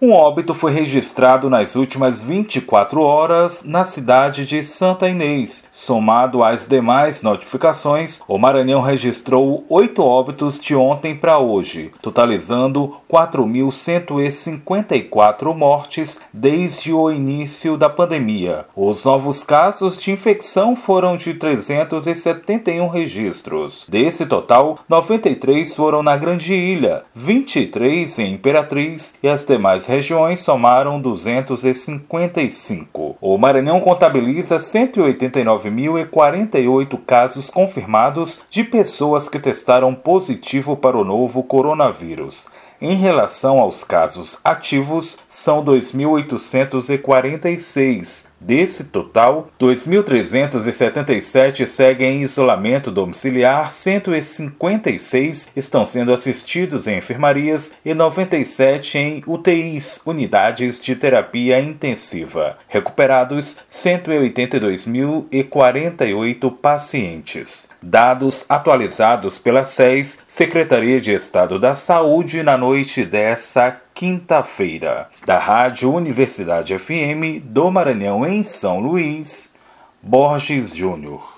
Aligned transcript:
Um 0.00 0.12
óbito 0.12 0.54
foi 0.54 0.70
registrado 0.70 1.50
nas 1.50 1.74
últimas 1.74 2.20
24 2.20 3.02
horas 3.02 3.64
na 3.64 3.84
cidade 3.84 4.46
de 4.46 4.62
Santa 4.62 5.08
Inês. 5.08 5.66
Somado 5.72 6.44
às 6.44 6.68
demais 6.68 7.20
notificações, 7.20 8.20
o 8.28 8.38
Maranhão 8.38 8.80
registrou 8.80 9.64
oito 9.68 10.04
óbitos 10.04 10.60
de 10.60 10.76
ontem 10.76 11.16
para 11.16 11.40
hoje, 11.40 11.90
totalizando 12.00 12.94
4.154 13.12 15.52
mortes 15.52 16.20
desde 16.32 16.92
o 16.92 17.10
início 17.10 17.76
da 17.76 17.90
pandemia. 17.90 18.66
Os 18.76 19.04
novos 19.04 19.42
casos 19.42 20.00
de 20.00 20.12
infecção 20.12 20.76
foram 20.76 21.16
de 21.16 21.34
371 21.34 22.86
registros. 22.86 23.84
Desse 23.88 24.26
total, 24.26 24.78
93 24.88 25.74
foram 25.74 26.04
na 26.04 26.16
Grande 26.16 26.54
Ilha, 26.54 27.02
23 27.16 28.16
em 28.20 28.34
Imperatriz 28.34 29.14
e 29.20 29.26
as 29.26 29.44
demais 29.44 29.87
regiões 29.88 30.38
somaram 30.40 31.00
255. 31.00 33.16
O 33.20 33.36
Maranhão 33.36 33.80
contabiliza 33.80 34.58
189.048 34.58 37.00
casos 37.04 37.50
confirmados 37.50 38.44
de 38.48 38.62
pessoas 38.62 39.28
que 39.28 39.40
testaram 39.40 39.92
positivo 39.94 40.76
para 40.76 40.96
o 40.96 41.04
novo 41.04 41.42
coronavírus. 41.42 42.46
Em 42.80 42.94
relação 42.94 43.58
aos 43.58 43.82
casos 43.82 44.40
ativos, 44.44 45.18
são 45.26 45.64
2.846, 45.64 48.27
Desse 48.40 48.84
total, 48.84 49.50
2.377 49.60 51.66
seguem 51.66 52.18
em 52.18 52.22
isolamento 52.22 52.88
domiciliar, 52.90 53.70
156 53.72 55.50
estão 55.56 55.84
sendo 55.84 56.12
assistidos 56.12 56.86
em 56.86 56.98
enfermarias 56.98 57.76
e 57.84 57.92
97 57.92 58.96
em 58.96 59.24
UTIs, 59.26 60.00
unidades 60.06 60.78
de 60.78 60.94
terapia 60.94 61.60
intensiva. 61.60 62.56
Recuperados 62.68 63.58
182.048 63.68 66.56
pacientes. 66.56 67.68
Dados 67.82 68.44
atualizados 68.48 69.38
pela 69.38 69.64
SES, 69.64 70.22
Secretaria 70.26 71.00
de 71.00 71.12
Estado 71.12 71.58
da 71.58 71.74
Saúde, 71.74 72.42
na 72.42 72.56
noite 72.56 73.04
dessa 73.04 73.80
quinta-feira, 73.94 75.08
da 75.24 75.38
Rádio 75.38 75.92
Universidade 75.92 76.76
FM 76.76 77.42
do 77.44 77.70
Maranhão 77.70 78.26
em 78.26 78.42
São 78.42 78.80
Luís, 78.80 79.54
Borges 80.02 80.74
Júnior. 80.74 81.36